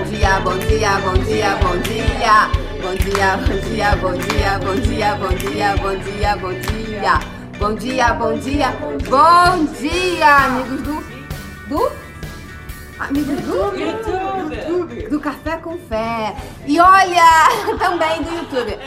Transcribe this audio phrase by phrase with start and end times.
[0.00, 2.48] Bom dia, bom dia, bom dia, bom dia.
[2.80, 7.20] Bom dia, bom dia, bom dia, bom dia, bom dia, bom dia, bom dia.
[7.58, 8.70] Bom dia, bom dia,
[9.10, 11.04] bom dia, amigos do
[11.68, 11.92] do
[12.98, 15.08] amigos do YouTube.
[15.10, 16.34] do Café com Fé.
[16.66, 18.78] E olha, também do YouTube.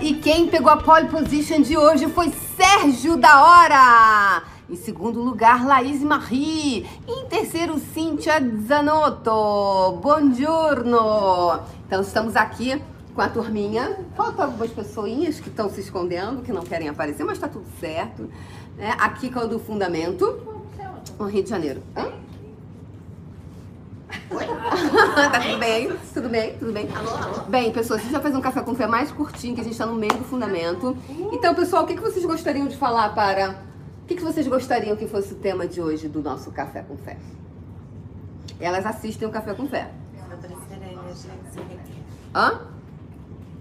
[0.00, 4.51] E quem pegou a pole position de hoje foi Sérgio da Hora.
[4.72, 6.86] Em segundo lugar, Laís Marie.
[7.06, 9.98] Em terceiro, Cíntia Zanotto.
[10.00, 11.60] Buongiorno.
[11.86, 12.82] Então, estamos aqui
[13.14, 13.98] com a turminha.
[14.16, 18.30] Faltam algumas pessoinhas que estão se escondendo, que não querem aparecer, mas está tudo certo.
[18.78, 18.96] né?
[18.98, 20.40] aqui com o do Fundamento,
[21.18, 21.82] no Rio de Janeiro.
[21.94, 22.10] Hã?
[24.32, 25.92] tá tudo bem?
[26.14, 26.54] Tudo bem?
[26.54, 26.88] Tudo bem?
[27.48, 29.74] Bem, pessoas, a gente vai fazer um café com fé mais curtinho, que a gente
[29.74, 30.96] está no meio do fundamento.
[31.30, 33.70] Então, pessoal, o que, que vocês gostariam de falar para.
[34.02, 36.96] O que, que vocês gostariam que fosse o tema de hoje do nosso café com
[36.96, 37.16] fé?
[38.60, 39.90] Elas assistem o café com fé.
[40.28, 42.02] Sobre ser energia.
[42.34, 42.60] Hã?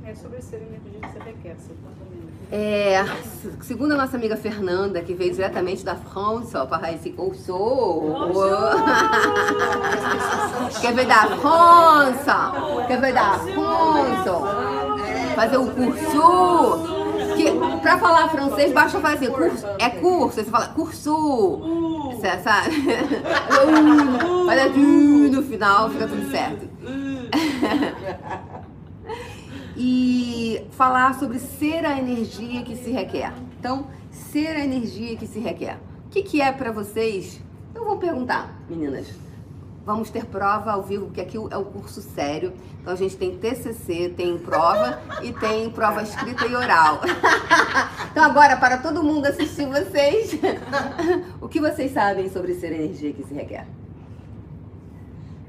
[0.03, 2.31] É sobre ser energia que você requer, seu comportamento.
[2.51, 3.05] É,
[3.61, 7.53] segundo a nossa amiga Fernanda, que veio diretamente da França para esse curso.
[10.81, 12.51] que veio da França.
[12.87, 14.41] Que veio da França.
[15.35, 16.90] Fazer o curso.
[17.81, 19.65] Pra falar francês, basta fazer curso.
[19.79, 22.11] É curso, você fala curso.
[22.11, 22.75] Você sabe?
[24.47, 26.69] Olha tudo no final, fica tudo certo.
[29.75, 33.33] e falar sobre ser a energia que se requer.
[33.59, 35.77] Então, ser a energia que se requer.
[36.05, 37.41] O que, que é pra vocês?
[37.73, 39.07] Eu vou perguntar, meninas.
[39.83, 42.53] Vamos ter prova ao vivo, porque aqui é o curso sério.
[42.79, 47.01] Então a gente tem TCC, tem prova e tem prova escrita e oral.
[48.11, 50.33] Então agora, para todo mundo assistir vocês,
[51.39, 53.65] o que vocês sabem sobre ser energia que se requer?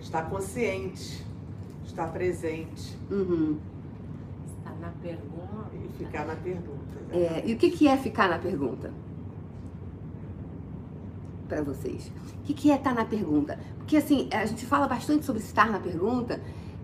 [0.01, 1.27] Estar consciente,
[1.85, 3.59] estar presente Uhum.
[4.47, 5.71] Está na pergunta.
[5.75, 6.99] e ficar na pergunta.
[7.11, 8.93] É, e o que, que é ficar na pergunta?
[11.53, 12.11] Para vocês.
[12.39, 13.61] O que, que é estar na pergunta?
[13.77, 16.41] Porque assim, a gente fala bastante sobre estar na pergunta,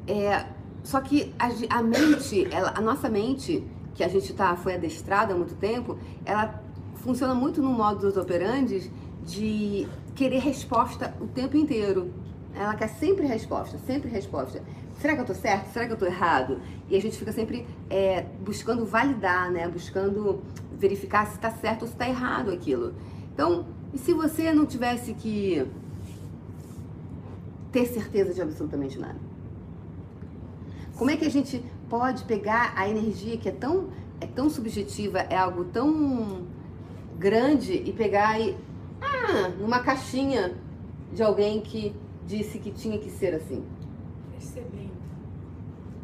[0.07, 0.45] é,
[0.85, 3.65] só que a, a mente, ela- a nossa mente,
[3.95, 6.63] que a gente tá, foi adestrada há muito tempo, ela
[6.97, 8.91] funciona muito no modo dos operandes
[9.25, 12.13] de querer resposta o tempo inteiro.
[12.55, 14.63] Ela quer sempre resposta, sempre resposta.
[15.01, 15.73] Será que eu tô certo?
[15.73, 16.61] Será que eu tô errado?
[16.91, 19.67] E a gente fica sempre é, buscando validar, né?
[19.67, 20.43] Buscando
[20.79, 22.93] verificar se tá certo ou se tá errado aquilo.
[23.33, 25.67] Então, e se você não tivesse que
[27.73, 29.19] ter certeza de absolutamente nada?
[30.97, 33.89] Como é que a gente pode pegar a energia que é tão,
[34.21, 36.47] é tão subjetiva, é algo tão
[37.19, 38.57] grande e pegar e
[39.01, 40.55] ah, numa caixinha
[41.13, 41.95] de alguém que
[42.27, 43.65] disse que tinha que ser assim?
[44.33, 44.99] Percebendo.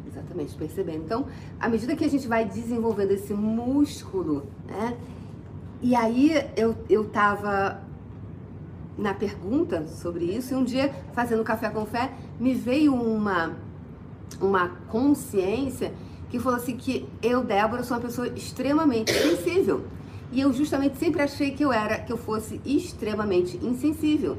[0.07, 1.03] Exatamente, percebendo.
[1.03, 1.27] Então,
[1.59, 4.97] à medida que a gente vai desenvolvendo esse músculo, né?
[5.81, 7.81] E aí eu, eu tava
[8.97, 13.53] na pergunta sobre isso e um dia, fazendo café com fé, me veio uma,
[14.39, 15.93] uma consciência
[16.29, 19.85] que falou assim que eu, Débora, sou uma pessoa extremamente sensível.
[20.31, 24.37] E eu justamente sempre achei que eu era, que eu fosse extremamente insensível,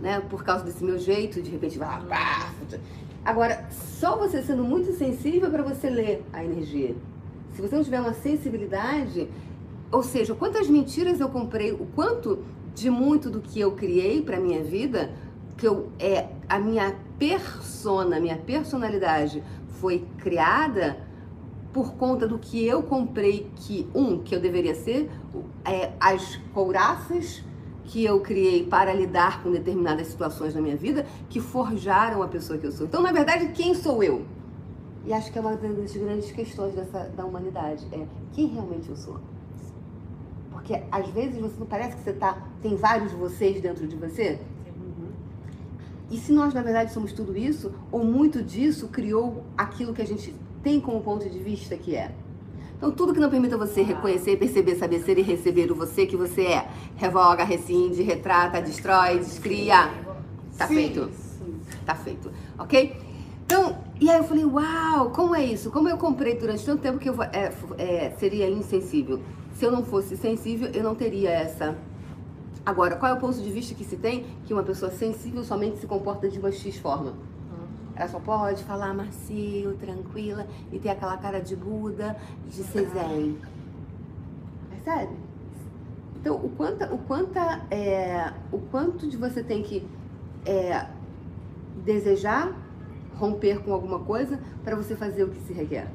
[0.00, 0.20] né?
[0.28, 2.52] Por causa desse meu jeito, de repente, vai lá,
[3.24, 6.96] Agora, só você sendo muito sensível para você ler a energia.
[7.54, 9.28] Se você não tiver uma sensibilidade,
[9.90, 12.44] ou seja, quantas mentiras eu comprei, o quanto
[12.74, 15.10] de muito do que eu criei para minha vida,
[15.56, 19.42] que eu é a minha persona, a minha personalidade
[19.80, 20.98] foi criada
[21.72, 25.10] por conta do que eu comprei que um que eu deveria ser,
[25.64, 27.44] é, as couraças
[27.84, 32.58] que eu criei para lidar com determinadas situações na minha vida que forjaram a pessoa
[32.58, 32.86] que eu sou.
[32.86, 34.24] Então, na verdade, quem sou eu?
[35.06, 38.96] E acho que é uma das grandes questões dessa, da humanidade é quem realmente eu
[38.96, 39.18] sou.
[40.68, 44.38] Porque às vezes você não parece que você tá tem vários vocês dentro de você.
[46.10, 50.06] E se nós na verdade somos tudo isso, ou muito disso criou aquilo que a
[50.06, 52.12] gente tem como ponto de vista que é.
[52.76, 56.16] Então, tudo que não permita você reconhecer, perceber, saber ser e receber o você que
[56.16, 59.90] você é, revoga, rescinde, retrata, destrói, descria.
[60.56, 60.74] Tá Sim.
[60.74, 61.10] feito.
[61.84, 62.30] Tá feito.
[62.56, 62.96] Ok?
[63.44, 65.70] Então, e aí eu falei, uau, como é isso?
[65.72, 69.20] Como eu comprei durante tanto tempo que eu é, é, seria insensível.
[69.58, 71.76] Se eu não fosse sensível, eu não teria essa.
[72.64, 75.78] Agora, qual é o ponto de vista que se tem que uma pessoa sensível somente
[75.78, 77.14] se comporta de uma X forma?
[77.96, 82.16] Ela só pode falar macio, tranquila e ter aquela cara de Buda,
[82.48, 83.36] de zen.
[84.70, 85.12] Percebe?
[86.20, 89.84] Então, o quanto, o quanta, é, o quanto de você tem que
[90.46, 90.86] é,
[91.84, 92.56] desejar
[93.16, 95.90] romper com alguma coisa para você fazer o que se requer.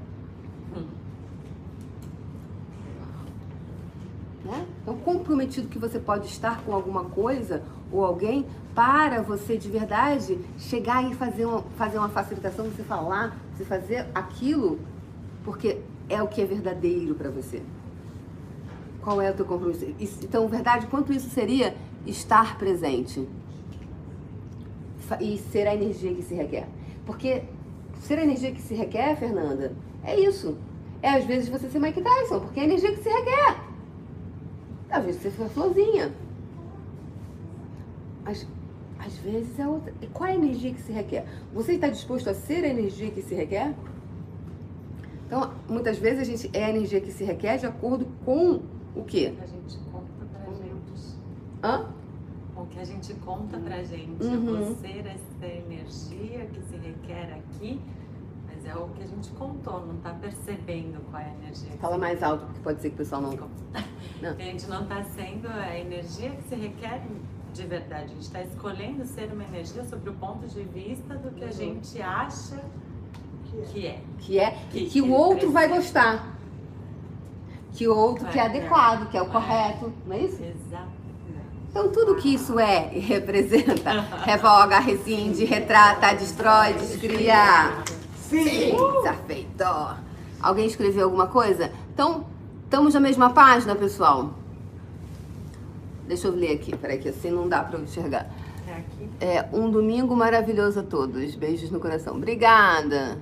[4.44, 4.66] Né?
[4.82, 8.46] Então, comprometido que você pode estar com alguma coisa ou alguém
[8.76, 14.06] para você de verdade chegar e fazer uma, fazer uma facilitação, você falar, você fazer
[14.14, 14.80] aquilo,
[15.46, 15.80] porque
[16.10, 17.62] é o que é verdadeiro para você.
[19.02, 19.86] Qual é o teu compromisso?
[19.98, 21.74] Isso- Então, verdade, quanto isso seria
[22.06, 23.26] estar presente?
[25.22, 26.68] E ser a energia que se requer.
[27.06, 27.44] Porque
[28.02, 29.74] ser a energia que se requer, Fernanda,
[30.04, 30.58] é isso.
[31.02, 33.58] É às vezes você ser Mike Tyson, porque é a energia que se requer.
[35.04, 36.12] Às vezes você for florzinha.
[38.24, 38.48] Mas
[39.00, 39.94] às vezes é outra.
[40.02, 41.26] E qual é a energia que se requer?
[41.54, 43.74] Você está disposto a ser a energia que se requer?
[45.28, 48.62] Então, muitas vezes a gente é a energia que se requer de acordo com
[48.96, 49.34] o quê?
[49.42, 51.18] A gente conta pra gente.
[51.62, 51.90] Hã?
[52.56, 54.24] O que a gente conta pra gente.
[54.24, 54.76] Uhum.
[54.76, 57.82] Ser essa energia que se requer aqui,
[58.64, 61.70] mas é o que a gente contou, não tá percebendo qual é a energia.
[61.72, 63.32] que Fala mais alto, porque pode ser que o pessoal não.
[64.22, 64.30] Não.
[64.30, 67.02] A gente não está sendo a energia que se requer
[67.54, 68.06] de verdade.
[68.06, 71.48] A gente está escolhendo ser uma energia sobre o ponto de vista do que a
[71.48, 71.52] Uhum.
[71.54, 72.64] gente acha
[73.72, 74.00] que é.
[74.20, 76.00] Que é Que- que o que outro vai precisa.
[76.00, 76.38] gostar.
[77.74, 79.30] Que o outro que é É, adequado, que é o é.
[79.30, 80.42] correto, não é isso?
[80.42, 80.88] Exato.
[81.70, 83.92] Então tudo que isso é e representa,
[84.24, 87.84] revoga, rescinde, retrata, destrói, descria.
[88.44, 88.76] Sim!
[89.04, 89.64] Perfeito.
[90.42, 91.72] Alguém escreveu alguma coisa?
[91.94, 92.26] Então,
[92.64, 94.34] estamos na mesma página, pessoal?
[96.08, 98.30] Deixa eu ler aqui, peraí, que assim não dá pra eu enxergar.
[98.68, 99.10] É aqui.
[99.22, 101.36] É um domingo maravilhoso a todos.
[101.36, 102.16] Beijos no coração.
[102.16, 103.18] Obrigada.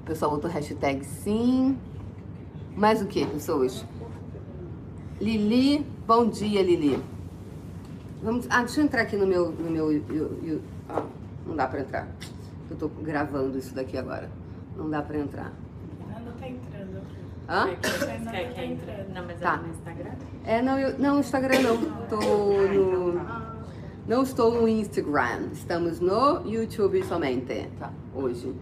[0.00, 1.76] O pessoal botou hashtag sim.
[2.76, 3.84] Mais o que, pessoas?
[5.20, 7.02] Lili, bom dia, Lili.
[8.22, 9.50] Vamos, ah, deixa eu entrar aqui no meu.
[9.52, 11.02] No meu eu- eu- ah,
[11.46, 12.08] não dá pra entrar.
[12.70, 14.28] Eu tô gravando isso daqui agora.
[14.76, 15.52] Não dá pra entrar.
[15.98, 17.02] Fernanda tá entrando.
[17.48, 17.66] Hã?
[17.66, 18.90] Quer que- Fernanda quer que tá entre?
[18.92, 19.14] entrando.
[19.14, 19.54] Não, mas Tá.
[19.54, 20.10] é no Instagram?
[20.44, 21.76] É, não, eu, não, Instagram não.
[22.08, 23.18] Tô no.
[23.20, 23.52] Ah,
[24.08, 25.48] Não estou no Instagram.
[25.52, 27.68] Estamos no YouTube somente.
[27.78, 28.54] Tá, hoje.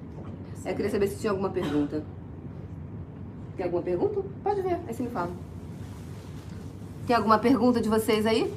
[0.65, 2.03] É, Eu queria saber se tinha alguma pergunta.
[3.57, 4.23] Tem alguma pergunta?
[4.43, 5.31] Pode ver, aí você me fala.
[7.07, 8.53] Tem alguma pergunta de vocês aí?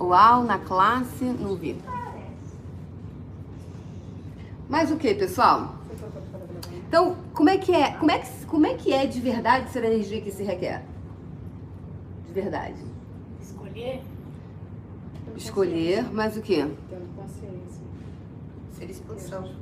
[0.00, 1.76] Uau, na classe, não vi.
[4.70, 5.74] Mais o que, pessoal?
[6.86, 7.92] Então, como é que é?
[7.94, 10.84] Como é que, como é que é de verdade ser a energia que se requer?
[12.24, 12.80] De verdade.
[13.40, 14.00] escolher?
[15.36, 16.68] Escolher, mas o quê?
[16.88, 17.82] Tendo consciência.
[18.72, 19.54] Ser expansão.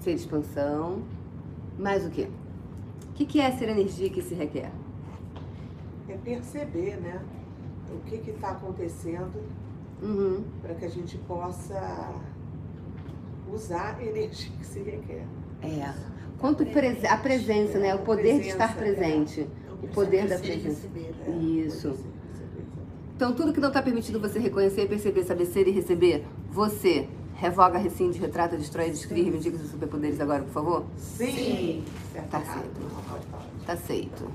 [0.00, 1.02] Ser expansão.
[1.78, 2.28] Mais o quê?
[3.10, 4.70] O que, que é ser energia que se requer?
[6.06, 7.22] É perceber, né?
[7.90, 9.42] O que está acontecendo
[10.00, 10.44] Uhum.
[10.62, 12.14] para que a gente possa
[13.52, 15.24] usar a energia que se requer.
[15.62, 15.92] É.
[16.38, 17.94] Quanto prese- a presença, né?
[17.94, 19.06] O poder de estar Presença, é.
[19.10, 19.46] presente.
[19.82, 20.86] O poder da presença.
[21.26, 21.88] É, Isso.
[21.88, 22.04] pode ser, receber,
[23.16, 27.78] Então, tudo que não está permitido você reconhecer, perceber, saber ser e receber, você revoga,
[27.78, 30.84] rescinde, retrata, destrói, descreve, reivindica seus superpoderes agora, por favor?
[30.96, 31.84] Sim!
[32.30, 32.64] Tá falar.
[33.66, 34.30] Tá aceito.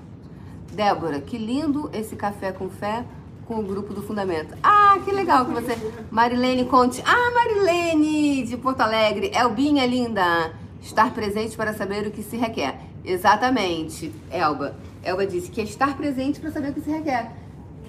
[0.73, 3.05] Débora, que lindo esse café com fé
[3.47, 4.55] com o grupo do Fundamento.
[4.63, 5.77] Ah, que legal que você.
[6.09, 7.03] Marilene Conte.
[7.05, 9.31] Ah, Marilene de Porto Alegre.
[9.33, 10.53] Elbinha linda.
[10.81, 12.77] Estar presente para saber o que se requer.
[13.05, 14.75] Exatamente, Elba.
[15.03, 17.31] Elba disse que é estar presente para saber o que se requer.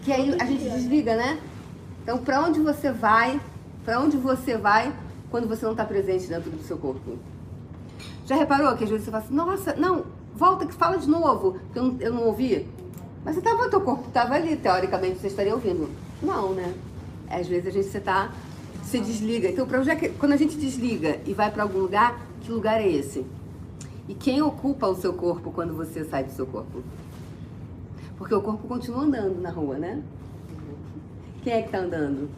[0.03, 1.39] Que aí a gente desliga, né?
[2.03, 3.41] Então, para onde você vai?
[3.85, 4.93] Para onde você vai
[5.31, 7.19] quando você não está presente dentro do seu corpo?
[8.27, 11.59] Já reparou que às vezes você fala assim, nossa, não, volta que fala de novo,
[11.73, 12.69] que eu não, eu não ouvi.
[13.25, 15.89] Mas você tava, teu corpo estava ali, teoricamente você estaria ouvindo.
[16.23, 16.75] Não, né?
[17.29, 18.31] Às vezes a gente você tá,
[18.83, 19.49] se desliga.
[19.49, 22.53] Então, pra onde é que, quando a gente desliga e vai para algum lugar, que
[22.53, 23.25] lugar é esse?
[24.07, 26.83] E quem ocupa o seu corpo quando você sai do seu corpo?
[28.19, 30.03] Porque o corpo continua andando na rua, né?
[31.43, 32.29] Quem é que tá andando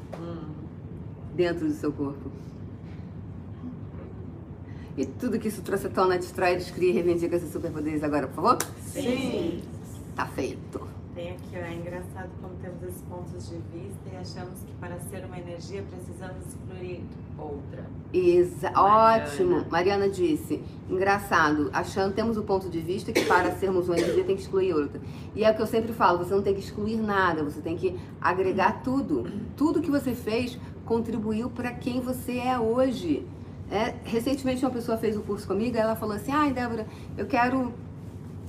[1.35, 2.31] dentro do seu corpo?
[4.97, 8.37] E tudo que isso trouxe à tona, destrói, descria e reivindica seus superpoderes agora, por
[8.37, 8.59] favor?
[8.81, 9.61] Sim!
[10.17, 10.81] Tá feito.
[11.15, 14.99] Tem aqui, ó, é engraçado como temos esses pontos de vista e achamos que para
[14.99, 17.05] ser uma energia precisamos excluir
[17.39, 17.85] outra.
[18.15, 19.25] Exa Mariana.
[19.25, 19.67] Ótimo.
[19.71, 24.37] Mariana disse, engraçado, achando, temos o ponto de vista que para sermos uma energia tem
[24.37, 25.01] que excluir outra.
[25.35, 27.77] E é o que eu sempre falo, você não tem que excluir nada, você tem
[27.77, 29.31] que agregar tudo.
[29.55, 33.27] Tudo que você fez contribuiu para quem você é hoje.
[33.71, 36.87] É, recentemente uma pessoa fez o curso comigo, ela falou assim, ai Débora,
[37.19, 37.75] eu quero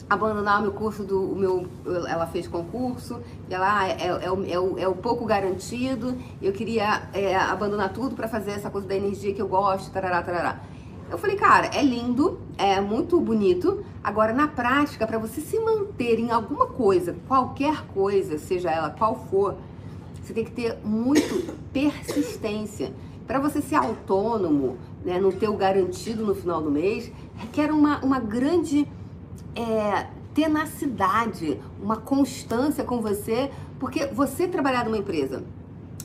[0.10, 1.68] abandonar o meu curso do o meu
[2.08, 6.54] ela fez concurso e ela ah, é, é, é, o, é o pouco garantido eu
[6.54, 10.62] queria é, abandonar tudo para fazer essa coisa da energia que eu gosto tarará tarará
[11.12, 16.20] eu falei cara é lindo é muito bonito agora na prática para você se manter
[16.20, 19.56] em alguma coisa qualquer coisa seja ela qual for
[20.28, 22.92] você tem que ter muito persistência.
[23.26, 28.04] Para você ser autônomo, né, não ter o garantido no final do mês, requer uma,
[28.04, 28.86] uma grande
[29.58, 33.50] é, tenacidade, uma constância com você,
[33.80, 35.44] porque você trabalhar numa empresa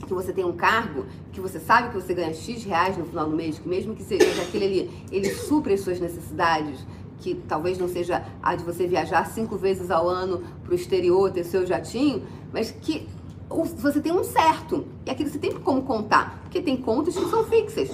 [0.06, 3.28] que você tem um cargo, que você sabe que você ganha X reais no final
[3.28, 6.84] do mês, que mesmo que seja aquele ali, ele supre as suas necessidades,
[7.18, 11.30] que talvez não seja a de você viajar cinco vezes ao ano para o exterior,
[11.30, 13.06] ter seu jatinho, mas que
[13.48, 14.86] você tem um certo.
[15.06, 17.90] E aquilo você tem como contar, porque tem contas que são fixas.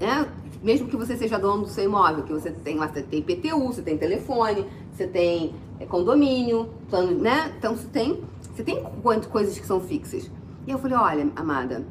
[0.00, 0.26] Né?
[0.64, 3.66] Mesmo que você seja dono do seu imóvel, que você tem lá, você tem IPTU,
[3.66, 7.52] você tem telefone, você tem é, condomínio, plano, né?
[7.58, 8.82] Então você tem, você tem
[9.30, 10.30] coisas que são fixas.
[10.66, 11.84] E eu falei, olha, amada,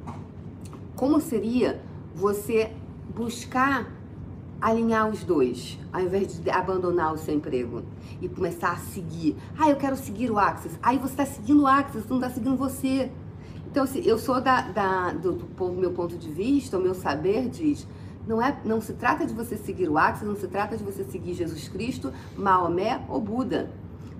[0.95, 1.79] como seria
[2.15, 2.71] você
[3.15, 3.91] buscar
[4.59, 7.83] alinhar os dois, ao invés de abandonar o seu emprego
[8.21, 9.35] e começar a seguir.
[9.59, 10.79] Ah, eu quero seguir o Axis.
[10.81, 13.11] Aí você está seguindo o Axis, não está seguindo você.
[13.69, 17.49] Então, assim, eu sou da, da- do, do meu ponto de vista, o meu saber
[17.49, 17.85] diz,
[18.27, 21.03] não, é, não se trata de você seguir o Axis, não se trata de você
[21.03, 23.71] seguir Jesus Cristo, Maomé ou Buda.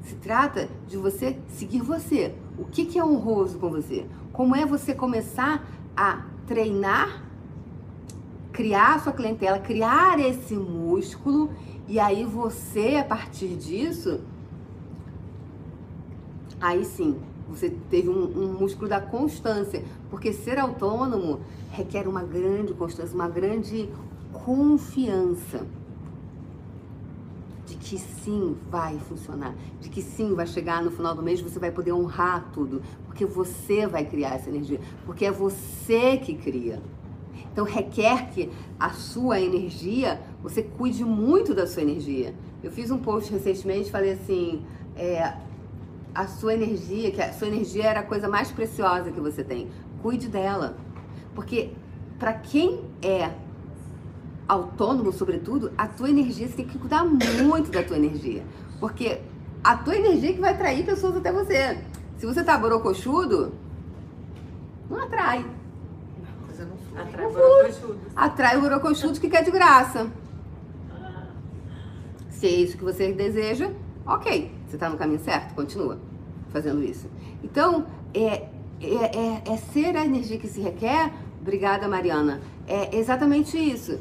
[0.04, 2.36] Se trata de você seguir você.
[2.58, 4.06] O que, que é honroso com você?
[4.34, 7.24] Como é você começar a treinar
[8.54, 11.52] criar a sua clientela, criar esse músculo
[11.88, 14.22] e aí você, a partir disso,
[16.62, 22.74] aí sim, você teve um, um músculo da constância, porque ser autônomo requer uma grande
[22.74, 23.90] constância, uma grande
[24.32, 25.66] confiança
[27.66, 31.60] de que sim vai funcionar, de que sim vai chegar no final do mês, você
[31.60, 36.82] vai poder honrar tudo, porque você vai criar essa energia, porque é você que cria.
[37.52, 42.34] Então requer que a sua energia, você cuide muito da sua energia.
[42.64, 44.64] Eu fiz um post recentemente, falei assim,
[44.96, 45.36] é,
[46.14, 49.70] a sua energia, que a sua energia era a coisa mais preciosa que você tem.
[50.02, 50.76] Cuide dela.
[51.34, 51.72] Porque
[52.20, 53.32] para quem é
[54.48, 58.44] autônomo, sobretudo, a tua energia, você tem que cuidar muito da tua energia.
[58.80, 59.22] Porque
[59.64, 61.80] a tua energia que vai atrair pessoas até você.
[62.18, 63.54] Se você tá borocochudo,
[64.90, 65.46] não atrai.
[66.60, 67.02] Não flui.
[67.02, 67.98] Atrai borocochudos.
[68.16, 70.12] Atrai o borocochudo que quer de graça.
[72.30, 73.72] Se é isso que você deseja,
[74.06, 74.63] ok.
[74.74, 76.00] Você está no caminho certo, continua
[76.52, 77.08] fazendo isso.
[77.44, 78.50] Então, é,
[78.82, 81.14] é, é, é ser a energia que se requer.
[81.40, 82.42] Obrigada, Mariana.
[82.68, 84.00] É exatamente isso.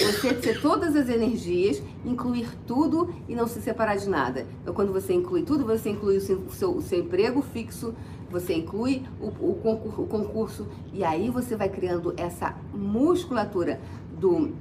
[0.00, 4.46] Você ter todas as energias, incluir tudo e não se separar de nada.
[4.62, 7.94] Então, quando você inclui tudo, você inclui o seu, o seu, o seu emprego fixo,
[8.30, 13.78] você inclui o, o, concurso, o concurso, e aí você vai criando essa musculatura
[14.18, 14.54] do,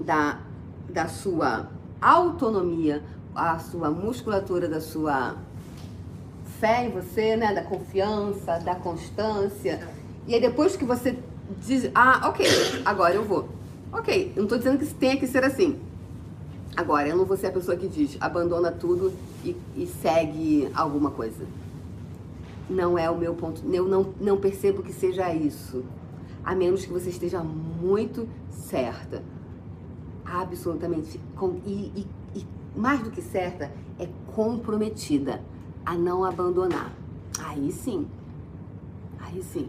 [0.00, 0.40] da,
[0.88, 1.68] da sua
[2.00, 3.02] autonomia,
[3.38, 5.36] a sua musculatura da sua
[6.58, 7.54] fé em você, né?
[7.54, 9.80] Da confiança, da constância.
[10.26, 11.16] E aí depois que você
[11.64, 12.46] diz, ah, ok,
[12.84, 13.48] agora eu vou.
[13.92, 15.78] Ok, não tô dizendo que tenha que ser assim.
[16.76, 19.12] Agora, eu não vou ser a pessoa que diz, abandona tudo
[19.44, 21.44] e, e segue alguma coisa.
[22.68, 23.62] Não é o meu ponto.
[23.72, 25.84] Eu não, não percebo que seja isso.
[26.44, 29.22] A menos que você esteja muito certa.
[30.24, 31.18] Absolutamente.
[31.34, 32.06] Com, e, e
[32.78, 35.42] mais do que certa, é comprometida
[35.84, 36.92] a não abandonar.
[37.38, 38.06] Aí sim.
[39.18, 39.68] Aí sim.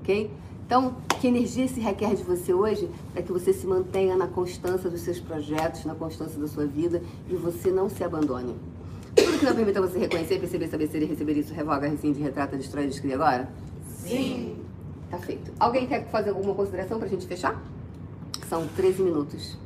[0.00, 0.30] Ok?
[0.66, 4.88] Então, que energia se requer de você hoje para que você se mantenha na constância
[4.88, 8.56] dos seus projetos, na constância da sua vida e você não se abandone.
[9.14, 12.56] Tudo que não permita você reconhecer, perceber, saber ser e receber isso, revoga, rescinde, retrata,
[12.56, 13.50] destrói, descreve agora?
[13.86, 14.56] Sim.
[15.10, 15.52] Tá feito.
[15.60, 17.62] Alguém quer fazer alguma consideração pra gente fechar?
[18.48, 19.58] São 13 minutos.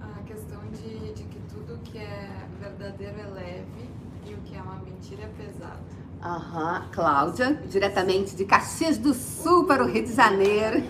[0.00, 3.88] A questão de, de que tudo que é verdadeiro é leve
[4.26, 5.78] e o que é uma mentira é pesado.
[6.22, 10.82] Aham, Cláudia, diretamente de Caxias do Sul para o Rio de Janeiro.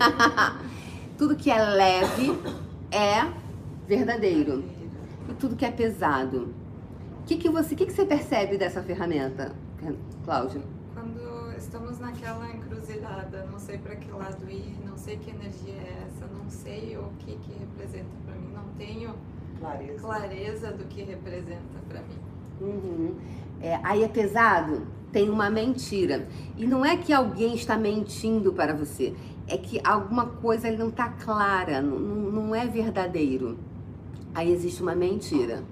[1.17, 2.37] tudo que é leve
[2.91, 3.31] é
[3.87, 4.61] verdadeiro.
[5.29, 6.53] E tudo que é pesado.
[7.21, 9.55] O que, que, você, que, que você percebe dessa ferramenta,
[10.25, 10.61] Cláudia?
[10.93, 16.07] Quando estamos naquela encruzilhada, não sei para que lado ir, não sei que energia é
[16.07, 19.15] essa, não sei o que, que representa para mim, não tenho
[19.59, 20.01] Clareza.
[20.01, 22.19] clareza do que representa para mim.
[22.59, 23.15] Uhum.
[23.61, 26.27] É, aí é pesado, tem uma mentira.
[26.57, 29.13] E não é que alguém está mentindo para você,
[29.47, 33.57] é que alguma coisa não está clara, não, não é verdadeiro.
[34.33, 35.63] Aí existe uma mentira.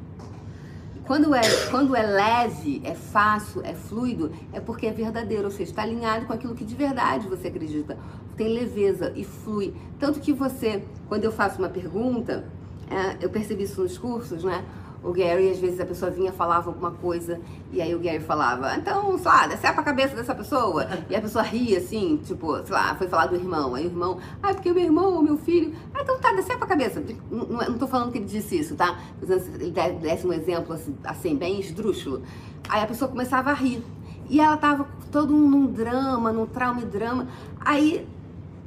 [1.05, 1.41] quando é,
[1.71, 6.25] quando é leve, é fácil, é fluido, é porque é verdadeiro, ou seja, está alinhado
[6.25, 7.97] com aquilo que de verdade você acredita.
[8.35, 9.73] Tem leveza e flui.
[9.97, 12.45] Tanto que você, quando eu faço uma pergunta,
[12.89, 14.63] é, eu percebi isso nos cursos, né?
[15.03, 17.39] O Gary, às vezes a pessoa vinha, falava alguma coisa,
[17.71, 20.87] e aí o Gary falava, então, sei lá, decepa a cabeça dessa pessoa.
[21.09, 23.75] E a pessoa ria assim, tipo, sei lá, foi falar do irmão.
[23.75, 25.73] Aí o irmão, ah, porque o meu irmão, o meu filho.
[25.93, 27.01] Ah, então tá, decepa a cabeça.
[27.31, 28.99] Não, não tô falando que ele disse isso, tá?
[29.21, 32.21] Ele desse um exemplo assim, assim, bem esdrúxulo.
[32.67, 33.83] Aí a pessoa começava a rir.
[34.29, 37.27] E ela tava todo num drama, num trauma e drama.
[37.59, 38.07] Aí,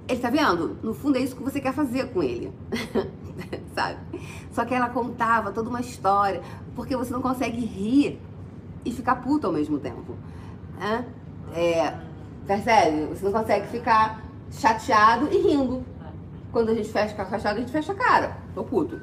[0.09, 0.77] ele tá vendo?
[0.83, 2.53] No fundo é isso que você quer fazer com ele.
[3.75, 3.99] sabe?
[4.53, 6.43] Só que ela contava toda uma história,
[6.75, 8.21] porque você não consegue rir
[8.85, 10.17] e ficar puto ao mesmo tempo.
[10.79, 11.05] Né?
[11.55, 11.95] É,
[12.47, 13.07] percebe?
[13.07, 15.85] Você não consegue ficar chateado e rindo.
[16.51, 18.37] Quando a gente fecha a chateado, a gente fecha a cara.
[18.55, 19.01] Tô puto.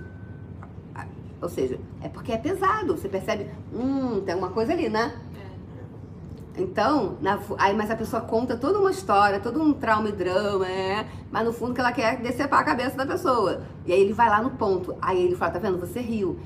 [1.41, 2.97] Ou seja, é porque é pesado.
[2.97, 5.13] Você percebe, hum, tem uma coisa ali, né?
[6.57, 10.67] Então, na, aí, mas a pessoa conta toda uma história, todo um trauma e drama,
[10.67, 13.61] é, mas no fundo que ela quer decepar a cabeça da pessoa.
[13.85, 14.95] E aí ele vai lá no ponto.
[15.01, 15.79] Aí ele fala, tá vendo?
[15.79, 16.37] Você riu.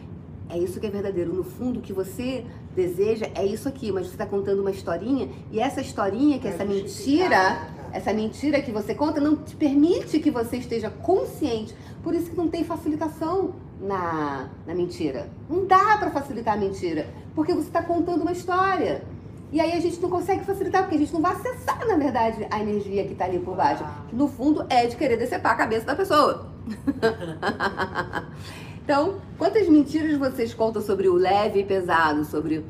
[0.50, 1.34] É isso que é verdadeiro.
[1.34, 2.46] No fundo, o que você
[2.76, 6.52] deseja é isso aqui, mas você está contando uma historinha e essa historinha, que é
[6.52, 11.76] essa mentira, essa mentira que você conta, não te permite que você esteja consciente.
[12.04, 15.30] Por isso que não tem facilitação na, na mentira.
[15.50, 19.04] Não dá para facilitar a mentira, porque você está contando uma história.
[19.54, 22.48] E aí a gente não consegue facilitar, porque a gente não vai acessar, na verdade,
[22.50, 23.86] a energia que está ali por baixo.
[24.10, 26.48] Que no fundo é de querer decepar a cabeça da pessoa.
[28.84, 32.66] então, quantas mentiras vocês contam sobre o leve e pesado, sobre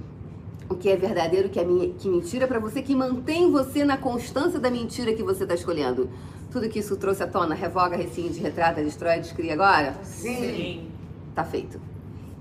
[0.69, 3.95] o que é verdadeiro, o que é que mentira para você, que mantém você na
[3.95, 6.09] constância da mentira que você está escolhendo?
[6.51, 9.95] Tudo que isso trouxe à tona, revoga, rescinde, retrata, destrói, descria agora?
[10.03, 10.35] Sim.
[10.35, 10.87] Sim.
[11.33, 11.79] Tá feito.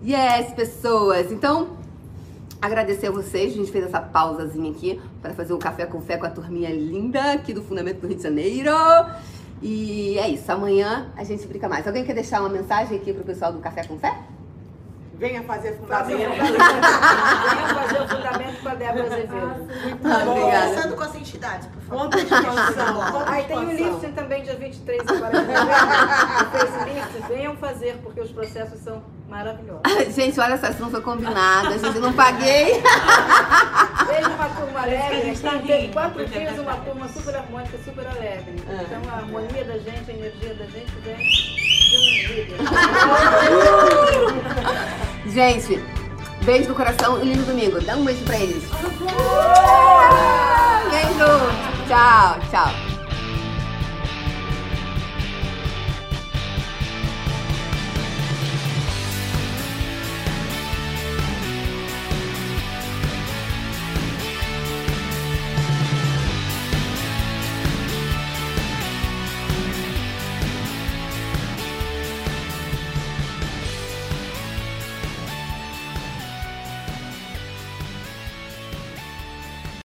[0.04, 1.30] Yes, pessoas.
[1.30, 1.80] Então,
[2.62, 3.52] agradecer a vocês.
[3.52, 6.70] A gente fez essa pausazinha aqui para fazer um café com fé com a turminha
[6.70, 8.70] linda aqui do Fundamento do Rio de Janeiro.
[9.60, 10.50] E é isso.
[10.50, 11.86] Amanhã a gente brinca mais.
[11.86, 14.16] Alguém quer deixar uma mensagem aqui pro pessoal do Café com Fé?
[15.14, 16.18] Venha fazer fundamento.
[16.18, 19.46] Venha fazer o fundamento com a Débora Azevedo.
[19.46, 20.40] Muito ah, bom.
[20.40, 22.02] Começando com as entidades, por favor.
[22.02, 23.28] Conta expansão.
[23.28, 25.32] Aí tem o lifting também, dia 23 agora.
[26.50, 27.28] fez lifting.
[27.28, 29.00] Venham fazer, porque os processos são
[29.32, 29.82] maravilhosos.
[30.14, 31.68] gente, olha só, isso não foi combinado.
[31.68, 32.82] A gente não paguei.
[34.06, 35.16] Veja uma turma alegre.
[35.16, 38.62] A gente teve quatro dias uma turma super harmônica, super alegre.
[38.68, 38.82] É.
[38.82, 42.56] Então a harmonia da gente, a energia da gente vem de um vídeo.
[45.32, 45.82] Gente,
[46.44, 47.80] beijo no coração e lindo domingo.
[47.80, 48.64] Dá um beijo pra eles.
[50.90, 51.30] Beijo.
[51.88, 52.91] Tchau, tchau.